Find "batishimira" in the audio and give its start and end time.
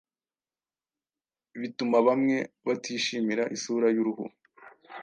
2.65-3.43